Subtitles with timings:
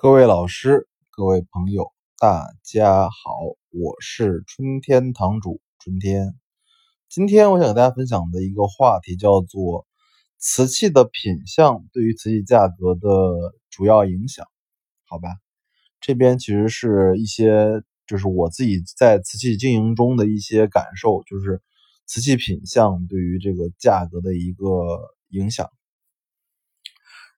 [0.00, 6.36] 各位老师、各位朋友，大家好，我是春天堂主春天。
[7.08, 9.88] 今天我想给大家分享的一个话题叫做
[10.38, 13.08] 瓷器的品相对于瓷器价格的
[13.70, 14.46] 主要影响，
[15.04, 15.30] 好吧？
[16.00, 21.60] 这边其实是一些就是我自己在瓷器经营中的一些感受，就是
[22.06, 24.64] 瓷器品相对于这个价格的一个
[25.30, 25.68] 影响。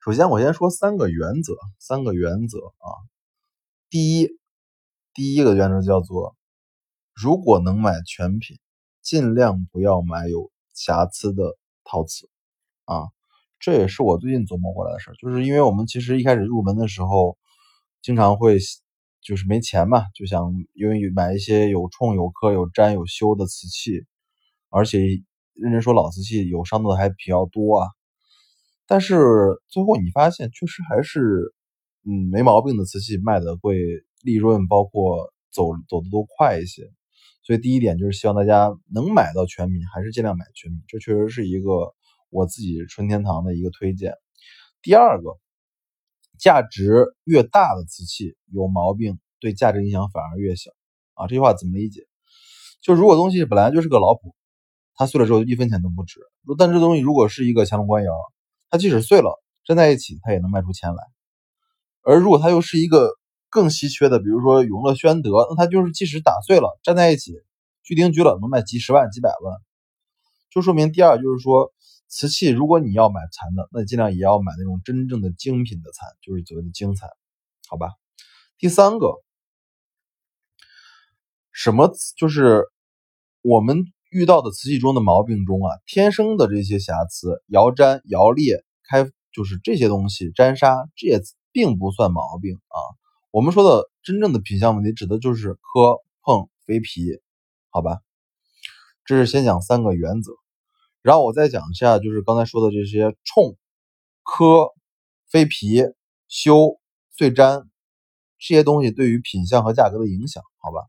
[0.00, 2.86] 首先，我先说三个原则，三个原则啊。
[3.90, 4.28] 第一，
[5.12, 6.36] 第一个原则叫做，
[7.14, 8.58] 如果能买全品，
[9.02, 12.30] 尽量不要买有瑕疵的陶瓷
[12.84, 13.08] 啊。
[13.58, 17.36] 这也是我最近琢磨过来的事儿，就是因为我们其实一开始入门的时候，
[18.00, 18.56] 经常会
[19.20, 24.06] 就是没钱嘛，就想因为买一些有冲、有磕、有粘、有修的瓷器，
[24.70, 25.00] 而且
[25.54, 27.88] 认真说老瓷器有伤的还比较多啊。
[28.88, 31.52] 但是最后你发现，确实还是，
[32.04, 33.76] 嗯，没毛病的瓷器卖的会
[34.22, 36.90] 利润，包括走走的都快一些。
[37.42, 40.82] 所以第一点就是希望大家能买到全品，还是尽量买全品。
[40.88, 41.94] 这确实是一个
[42.30, 44.14] 我自己春天堂的一个推荐。
[44.80, 45.38] 第二个，
[46.38, 50.70] 价值越大的瓷器有毛病，对价值影响反而越小
[51.12, 51.26] 啊。
[51.26, 52.06] 这句话怎么理解？
[52.80, 54.34] 就如果东西本来就是个老普，
[54.94, 56.20] 它碎了之后一分钱都不值。
[56.56, 58.12] 但这东西如果是一个乾隆官窑，
[58.70, 61.04] 它即使碎了，粘在一起，它也能卖出钱来。
[62.02, 63.12] 而如果它又是一个
[63.48, 67.32] 更稀缺的，比如说永乐宣德，那它就是即使打碎了，粘在一起，
[67.82, 69.56] 锯钉锯了，能卖几十万、几百万。
[70.50, 71.72] 就说明第二就是说，
[72.08, 77.08] 瓷器如果你要买残的，那尽量也要买那种真正的精品的残，就是所谓的精残，
[77.68, 77.92] 好吧？
[78.58, 79.14] 第三个，
[81.52, 82.66] 什么就是
[83.42, 83.84] 我们。
[84.10, 91.20] 遇到的瓷器中的毛病中啊，天生的这些瑕疵，窑粘、窑裂、开就是这些东西，粘砂，这也
[91.52, 92.78] 并不算毛病啊。
[93.30, 97.20] 我们说的真正的品相问题，指的就是磕碰飞皮，
[97.68, 97.98] 好吧？
[99.04, 100.32] 这是先讲三个原则，
[101.02, 103.56] 然后我再讲一下，就是刚才说的这些冲、
[104.22, 104.68] 磕、
[105.30, 105.82] 飞皮、
[106.28, 106.78] 修、
[107.10, 107.68] 碎粘
[108.38, 110.86] 这些东西对于品相和价格的影响，好吧？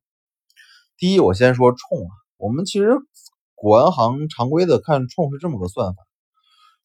[0.97, 2.11] 第一，我先说冲啊。
[2.39, 2.95] 我们其实
[3.53, 6.01] 古玩行常规的看冲是这么个算法：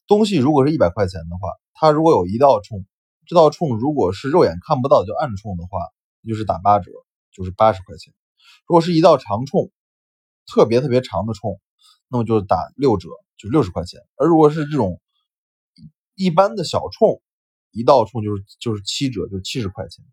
[0.05, 2.85] 东西如果是一百块钱的话，它如果有一道冲，
[3.25, 5.79] 这道冲如果是肉眼看不到就暗冲的话，
[6.27, 6.91] 就是打八折，
[7.31, 8.11] 就是八十块钱；
[8.67, 9.71] 如果是一道长冲，
[10.45, 11.61] 特别特别长的冲，
[12.09, 14.01] 那么就是打六折，就六十块钱。
[14.17, 14.99] 而如果是这种
[16.15, 17.21] 一般的小冲，
[17.71, 20.03] 一道冲就是就是七折，就七十块钱。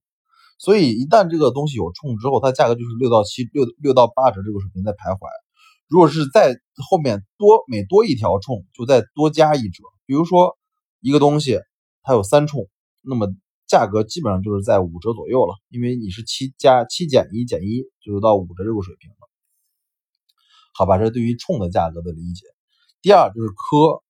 [0.63, 5.27] 所以一旦这个东西有冲之后，它价格就是六到七六六到八折这个水平在徘徊。
[5.89, 6.57] 如果是在
[6.89, 9.83] 后面多每多一条冲，就再多加一折。
[10.07, 10.57] 比如说
[11.01, 11.59] 一个东西
[12.05, 12.69] 它有三冲，
[13.01, 13.27] 那么
[13.67, 19.17] 价格基本上就是在五折左右了，因为你是七加七减一减一，就是到五折这个水平了。
[20.75, 22.47] 好吧，这是对于冲的价格的理解。
[23.01, 24.01] 第二就是磕。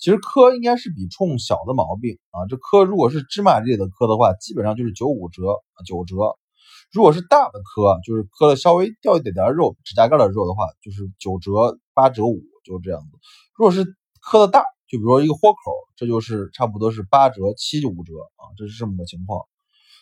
[0.00, 5.42] 其实磕应该是比冲小的毛病啊，这磕如果是芝麻类的磕的话，基本上就是九五折
[5.84, 6.16] 九折；
[6.90, 13.18] 如果是大的磕，就是磕了稍微掉一点点肉，指甲盖的肉的话，就是九折八折五，就这样子。
[13.54, 13.84] 如果是
[14.22, 15.58] 磕的大，就比如说一个豁口，
[15.96, 19.42] 这就是差不多是八折七五折啊，这是这么个情况。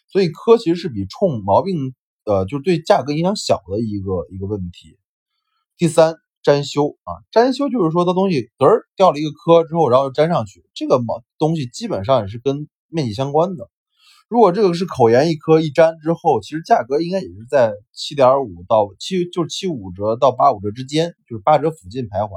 [0.06, 1.92] 所以磕其实是比冲毛病，
[2.24, 4.96] 呃，就是对价格影响小的一个一个问题。
[5.76, 6.14] 第三。
[6.44, 13.68] 粘修啊，粘修就是说它东西嘚儿掉了一个磕之后，然后粘上去，这个毛东西基本上也是跟面积相关的。
[14.28, 22.30] 如果这个是口沿一颗一粘之后，其实价格应该也是在七点五到七，就是七五折到八五折之间，就是八折附近徘徊。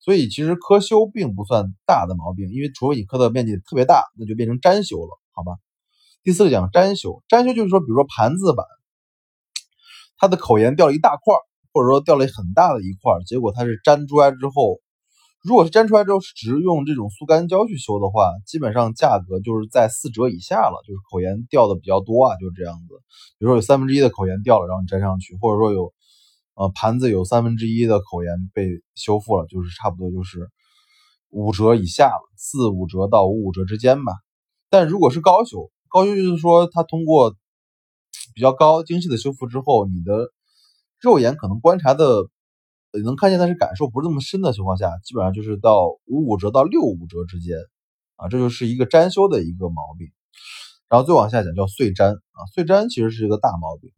[0.00, 5.56] 所以其实磕修并不算大的毛病，因为除非你磕的面积特别大，那就变成粘修了，好吧？
[6.22, 8.64] 第四个讲粘修，粘修就是说，比如说盘子板，
[10.16, 11.34] 它的口沿掉了一大块。
[11.74, 14.78] 或者说掉了很大的一块，结果它是粘出来之后，
[15.42, 22.94] 如果是粘出来之后是只是用这种速干胶去修的话，基本上价格就是在四折以下了，就是口沿掉的比较多啊，就是这样子。
[23.38, 25.92] 比如说有三分之一的口沿掉了，然后你粘上去，或者说有
[26.54, 30.48] 呃盘子有三分之一的口沿被修复了，就是差不多就是
[31.30, 34.12] 五折以下了，四五折到五五折之间吧。
[34.70, 37.34] 但如果是高修，高修就是说它通过
[38.32, 40.30] 比较高精细的修复之后，你的。
[41.04, 42.30] 肉眼可能观察的，
[43.04, 47.58] 能看见，但是感受不是那么深的情况下，基本上就是到五五折到六五折之间，
[48.16, 50.08] 啊，这就是一个粘修的一个毛病。
[50.88, 53.90] 然后再往下讲叫碎粘啊，碎粘其实是一个大毛病。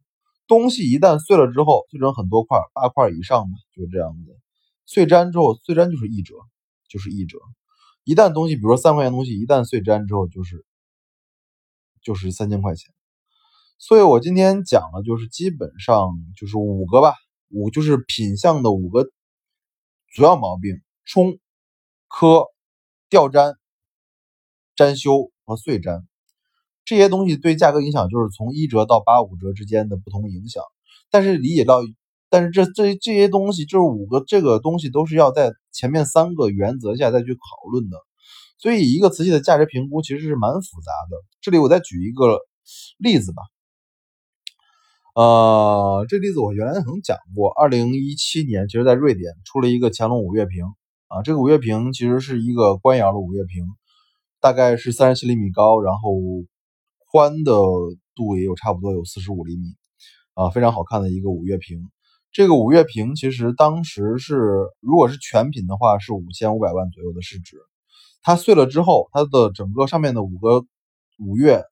[0.47, 4.37] 东西一旦碎了之后，碎成很多块，八块以上吧，就是这样子。
[4.85, 6.35] 碎粘之后，碎粘就是一折，
[6.89, 7.37] 就是一折。
[8.03, 10.65] 一旦东西，比如说三块钱东西，一旦碎粘之后，就是
[12.01, 12.89] 就是三千块钱。
[13.79, 17.13] 所以我今天讲了，就是基本上就是五个吧，
[17.49, 19.07] 五就是品相的五个
[20.13, 21.37] 主要毛病：冲、
[22.07, 22.45] 磕、
[23.07, 23.53] 掉粘、
[24.77, 26.07] 粘修和碎粘。
[26.85, 30.63] 这些东西对价格影响就是从一折到八五折之间的不同影响。
[31.11, 31.81] 但是理解到，
[32.29, 37.97] 但是这这这些东西就是五个这个东西都是要在前面三个原则下再去讨论的。
[38.57, 41.23] 所以一个瓷器的价值评估其实是蛮复杂的。
[41.41, 42.39] 这里我再举一个
[42.97, 43.43] 例子吧。
[45.17, 47.49] 呃，这例子我原来曾讲过。
[47.49, 50.63] 二零一七年，其实在瑞典出了一个乾隆五月瓶
[51.07, 53.65] 啊，这个五月瓶其实是一个官窑的五月瓶，
[54.39, 56.11] 大概是三十七厘米高，然后
[57.11, 57.51] 宽的
[58.13, 59.63] 度也有差不多有四十五厘米
[60.35, 61.79] 啊，非常好看的一个五月瓶。
[62.31, 67.57] 这个五月瓶其实当时是，如果是全品的话，是五千五百万左右的市值。
[68.21, 70.63] 它碎了之后，它的整个上面的五个
[71.17, 71.63] 五月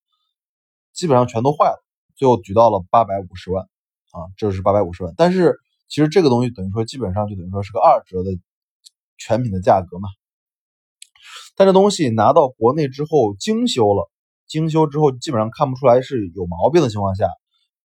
[0.94, 1.85] 基本上全都坏了。
[2.16, 3.64] 最后举到了八百五十万，
[4.12, 5.14] 啊，这是八百五十万。
[5.18, 5.56] 但是
[5.88, 8.32] 其实这个东西等于说基本上就等于说是个二折的
[9.18, 10.10] 全品的价格嘛。
[11.56, 14.10] 但这东西拿到国内之后精修了，
[14.48, 17.28] 精修之后基本上看不出来是有毛病的情况下，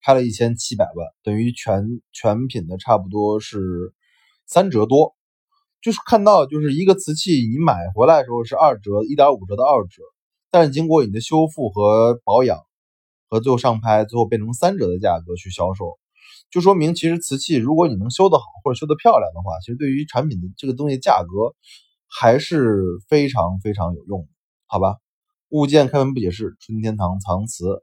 [0.02, 3.92] 拍了一千七百万，等于全全品的差不多是
[4.46, 5.14] 三折多。
[5.82, 10.02] 就是看到就是一个瓷器你买回来的时候是二折一点五折的二折，
[10.50, 12.58] 但是经过你的修复和保养。
[13.30, 15.98] 和最后上拍，最后变成三折的价格去销售，
[16.50, 21.54] 就说明其实瓷器如果你能修得好或者修得漂亮的话，其实对于产品的这个东西价格
[22.08, 24.28] 还是非常非常有用的，
[24.66, 24.96] 好吧？
[25.50, 27.82] 物件开门不解释，春天堂藏瓷。